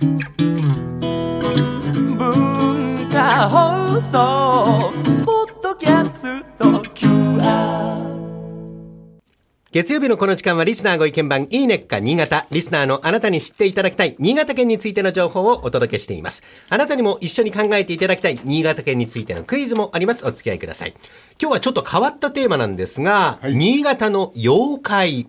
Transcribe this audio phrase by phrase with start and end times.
[0.00, 0.18] 文
[3.10, 4.92] 化放送
[5.24, 8.06] ポッドキャスト QR
[9.72, 12.46] 月曜日のこの時間はリスナーご意見番いいねっか新潟。
[12.50, 16.44] リスナーのあなたに知っていただきたい新潟県についての情報をお届けしています。
[16.70, 20.24] あなたにも一緒に考えていただきたい新潟県についてのクイズもあります。
[20.26, 20.94] お付き合いください。
[21.42, 25.26] 今日はちょっと変わったテーマなんですが、新潟の妖怪。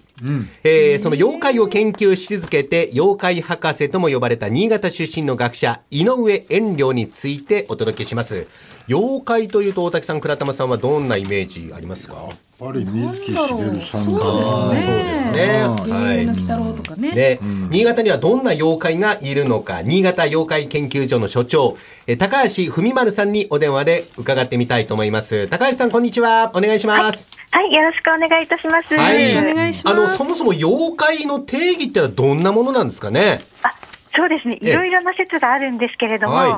[0.63, 8.47] えーその妖怪を研究し続けて、妖怪博士とも呼ばれた新潟出身の学者、井上遠慮についてお届けします。
[8.87, 12.15] 妖怪というと大滝さん、倉玉さんはどんなイメージありますか？
[12.15, 14.83] やっぱり水木しげるさんそうがですね。
[14.83, 16.25] そうですねはい。
[16.25, 17.11] の鬼太郎とかね。
[17.11, 17.39] ね、
[17.69, 21.77] 新潟にはどんな妖怪がいるのか、新潟妖怪研究所の所長、
[22.07, 25.47] え高橋文丸さんにお電話で伺ってみたいと思います。
[25.47, 26.51] 高橋さん、こんにちは。
[26.53, 27.29] お願いします。
[27.31, 28.95] はい、よろしくお願いいたします。
[28.95, 29.37] はい。
[29.37, 33.39] お願いしますあの、そもそも妖怪の定義ってのはどんなものなんですかね？
[33.63, 33.71] あ
[34.15, 34.57] そうですね。
[34.61, 36.51] ええいろいろな説があるんですけれども、はい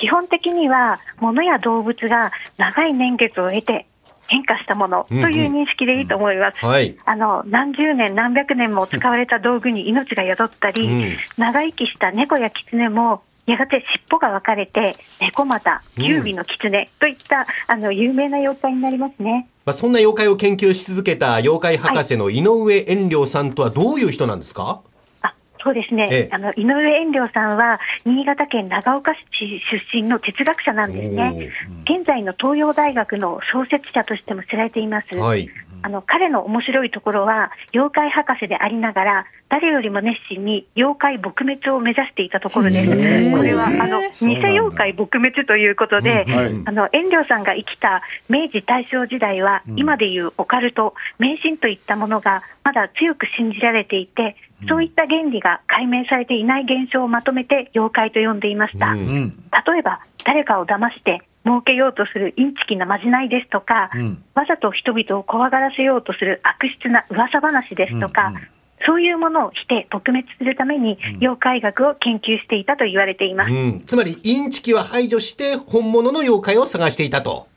[0.00, 3.86] 基本的には物や動物が長い年月を経て
[4.28, 6.64] 変化したものという認識でいいと思います。
[6.64, 6.96] はい。
[7.04, 19.48] あの何十年、何百年も使われた道具に命が宿ったり、うん長生きした猫や狐も、やがて尻尾が分かれて、猫又、九尾の狐といった、あの有名な妖怪になりますね。
[19.68, 24.80] まあ、そんな妖怪を研究し続けた妖怪博士の井上遠慮さんとはどういう人なんですか？
[25.20, 29.60] あそうですね、ええあの井上遠慮さんは、新潟県長岡市出
[29.92, 31.50] 身の哲学者なんですね。
[31.84, 35.14] 現在の東洋大学の創設者としても知られています。
[35.14, 35.50] はい。
[35.82, 43.30] あの彼の面白いところは、妖怪博士でありながら、誰よりも熱心に妖怪撲滅を目指していたところです。
[43.30, 46.62] これはあの偽妖怪撲滅ということで、うんはい。
[46.66, 54.36] あの遠慮さんが生きた明治大正時代は、今でいうオカルト、迷信といったものがまだ強く信じられていて、
[54.68, 58.92] そういった原理が解明されていない現象をまとめて妖怪と呼んでいました。
[58.92, 59.28] うんうん。
[59.28, 68.40] 例えば誰かを騙して儲けようとするインチキなまじないですとか、うんわざと人々を怖がらせようとする悪質な噂話ですとか、うんうん
[68.86, 73.52] そういうものをして撲滅するために妖怪学を研究していたと言われています。
[73.52, 73.80] うん。
[73.84, 77.48] つまり、インチキは排除して本物の妖怪を探していたと。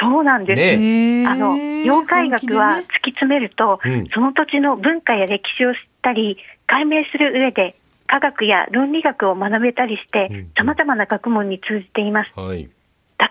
[0.00, 0.78] そうなんです。
[0.78, 12.32] ねあの妖怪学は突き詰めると、うんその土地の文化や歴史を知ったり、解明する上で科学や論理学を学べたりして、さまざまな学問に通じています。
[12.34, 12.68] はい。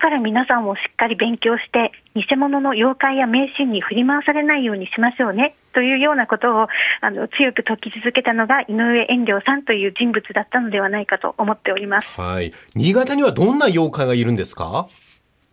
[0.00, 6.68] だから皆さんもしっかり勉強して、偽物の妖怪や迷信に振り回されないようにしましょうね、というようなことを
[7.02, 12.08] あの強く説き続けたのが井上遠慮さんという人物だったのではないかと思っております。
[12.18, 12.50] はい。
[12.74, 14.88] 新潟にはどんな妖怪がいるんですか？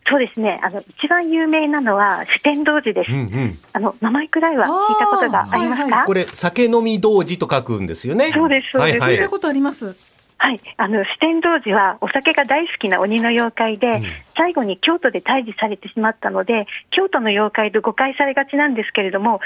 [0.08, 3.12] そうですね、あの一番有名なのは四天童寺です。
[3.12, 3.58] うんうん。
[3.74, 8.30] あの名前くらいは聞いたことがありますか、はいはこれ、酒飲み童子と書くんですよね。
[8.32, 9.28] そうですそうですはいはい聞いた。
[9.28, 9.94] ことあります。
[10.40, 14.00] はい、あの四天童寺はお酒が大好きな鬼の妖怪で、
[14.36, 19.40] 最後に京都で退治されてしまったので、京都の妖怪と誤解されがちなんですけれども、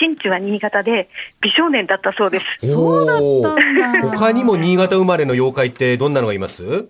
[0.00, 1.08] 出身地は新潟で、
[1.40, 2.72] 美少年だったそうです。
[2.72, 4.18] そうだったんだ。
[4.18, 6.88] 他にも新潟生まれの妖怪ってどんなのがいます？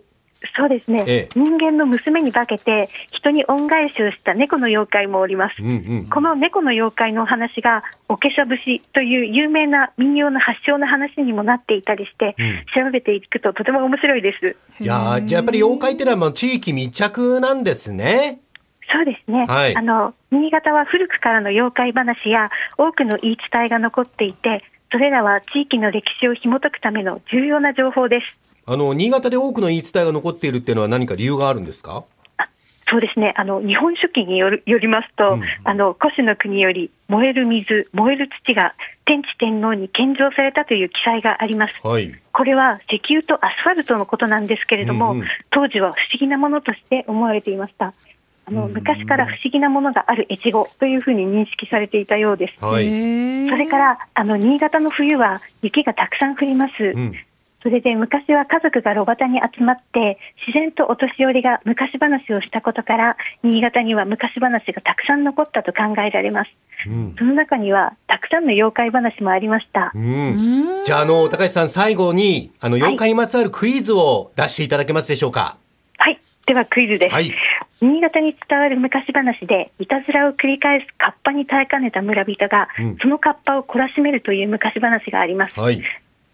[0.57, 5.57] そうですね、ええ人間の娘に化けて、人に恩返しをした猫の妖怪もおります。
[5.61, 5.73] うんう
[6.03, 6.07] ん。
[6.09, 12.37] この猫の妖怪のお話が、おけしゃ節という有名な民謡の発祥の話にもなっていたりして、
[12.75, 14.57] 調べていくととても面白いです。
[14.81, 18.41] いやーじゃあやっぱり妖怪ってのはもう地域密着なんですね。
[18.93, 24.63] そうですね、はいあの新潟は古くからの妖怪話や多くの言い伝えが残っていて、
[24.95, 28.55] それらは地域の歴史を紐解くための重要な情報です。
[28.65, 32.05] あの、新潟で多くの言い伝えが残っているっていうのは何か理由があるんですか？
[32.89, 33.35] そうですね。
[33.37, 41.75] あの、日本書紀によりますと、あの、古種の国より燃える水、燃える土が天地天皇に献上されたという記載があります。
[41.83, 42.15] はい。
[42.31, 47.95] これは石油とアスファルトのことなんですけれども、うんうん当時は不思議なものとして思われていました。
[48.47, 52.65] あの、昔から不思議なものがある越後というふうに認識されていたようです。
[52.65, 53.49] はい。
[53.49, 56.73] それから、あの、新潟の冬は雪がたくさん降ります。
[56.79, 57.15] うん。
[57.63, 66.51] それで昔は家族が炉端に集まって、自然とお年寄りが昔話をしたことから、新潟には昔話がたくさん残ったと考えられます。
[66.87, 67.15] うん。
[67.17, 69.93] その中には、たくさんの妖怪話もありました。
[69.95, 70.83] うん。
[70.85, 75.57] じゃあ、あの、高橋さん、最後に、あの、妖怪にまつわるクイズを出していただけますでしょうか？
[75.97, 76.21] はい。
[76.45, 77.15] ではクイズです。
[77.15, 77.33] はい
[77.81, 85.59] 新潟に伝わる昔話で、いたずらを繰り返すカッパに耐えかねた村人が、うんそのカッパを懲らしめるという昔話があります。
[85.59, 85.83] はい。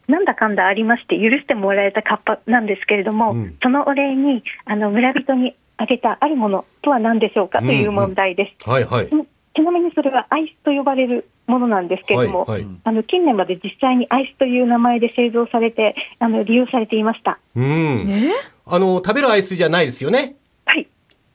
[0.06, 8.69] なんだかんだありまして、許してもらえたカッパなんですけれども、うんそのお礼に、あの、村人にあげたあるものとは何でしょうかという問題です。
[8.69, 9.06] はいはい。
[9.06, 17.40] うんちなみにそれはアイスと呼ばれるものなんですけれども、はいはいあの近年まで実際にアイスという名前で製造されて、あの利用されていました。
[17.56, 17.64] うん。
[17.64, 18.31] え
[18.64, 20.37] あの、食べるアイスじゃないですよね？
[20.64, 20.87] はい。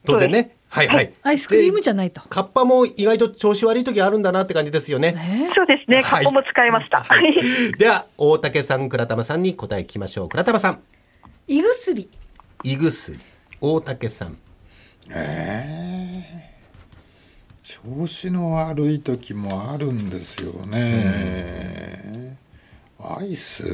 [0.06, 0.56] 当然ね。
[0.68, 1.12] はいはい。
[1.22, 2.20] アイスクリームじゃないと。
[2.28, 5.14] カッパも意外と調子悪い時あるんだなって感じですよね。
[5.16, 6.02] えそうですね。
[6.02, 7.02] はいカップも使いました。
[7.02, 7.72] はい。
[7.78, 10.28] では、大竹さん、倉玉さんに答え聞きましょう。
[10.28, 10.80] 倉玉さん、
[11.46, 12.08] 胃薬。
[12.64, 13.18] 胃薬。
[13.60, 14.36] 大竹さん。
[17.62, 22.36] 調子の悪い時もあるんですよね、
[22.98, 23.64] アイス？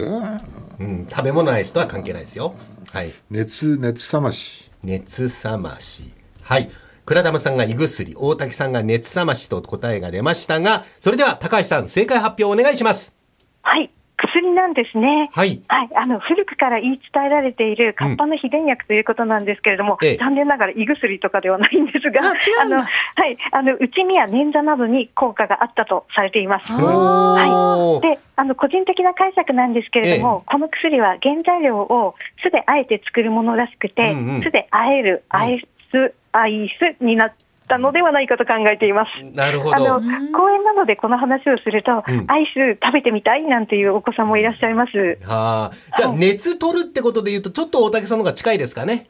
[0.78, 2.54] うん、食べ物アイスとは関係ないですよ。
[2.90, 3.12] はい。
[3.30, 6.12] 熱熱冷まし熱冷まし。
[6.42, 6.70] はい。
[7.04, 13.16] 倉玉さんが胃薬、大竹さんが熱冷ましと答えが出ましたが、それでは高橋さん、正解発表お願いします。
[13.62, 13.90] はい。
[14.22, 15.30] 薬なんですね。
[15.32, 15.90] はいはい。
[15.96, 22.88] あの、古くから言い伝えられているカッパの秘伝薬ということなんですけれども、ええ残念ながら胃薬とかではないんですが、あ違うんだの、は
[23.26, 23.36] い。
[23.50, 26.72] あの、内身や捻挫などに効果があったとされています。
[26.72, 36.68] はい、であの個人的な解釈なんですけれども、この薬は原材料を酢であえて作るものらしくて、うんうん酢であえるアイス、アイ
[37.00, 37.32] スになっ
[37.68, 39.36] たのではないかと考えています。
[39.36, 40.00] なるほあのど。
[40.36, 45.18] 公園などでこの話をすると、うんアイス食べてみたいなんていうお子さんもいらっしゃいます。
[45.24, 45.70] はあ。
[45.96, 49.06] じゃあ、はい熱取るってことで言うと、ちょっと大竹さんの方が近いですかね。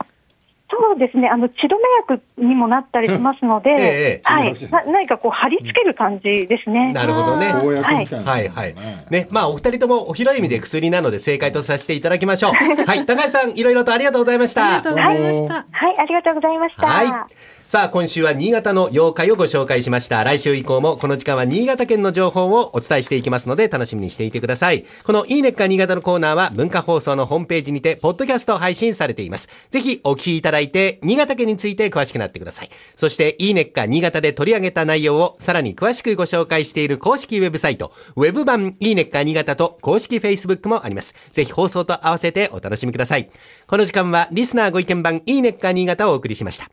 [0.72, 1.68] そうですね、あの血止
[2.08, 6.94] め薬にもなったりしますので、ええはい、な何かこう貼り付ける感じですね。
[6.94, 7.52] なるほどね。
[7.52, 8.74] 公薬みたいな、はいはい。
[9.10, 12.52] ね、まあお二人ともお広い意味で薬なので正解とさせていただきましょう。
[12.52, 14.64] はい、高橋さん、いろいろとありがとうございました。
[14.64, 15.54] ありがとうございました。
[15.54, 16.86] はい、ありがとうございました。
[16.86, 17.61] はい。
[17.72, 20.22] さあ、今週は新潟の妖怪をご紹介しました。
[20.22, 24.84] 来週以降もこの時間は新潟県の情報をお伝えしていきますので楽しみにしていてください。
[25.04, 29.48] このいいねっか新潟のコーナーは文化放送のホームページにてポッドキャスト配信されています。
[29.70, 32.68] ぜひお聞きいただいて新潟県について詳しくなってください。
[32.94, 41.14] そしていいねっか新潟で取り上げた内容をさらに詳しくご紹介している公式ウェブサイト、ウェブ版いいねっか新潟と公式 Facebook もあります。
[41.30, 43.30] ぜひ放送と合わせてお楽しみください。
[43.66, 46.68] この時間はリスナーご意見版いいねっか新潟をお送りしました。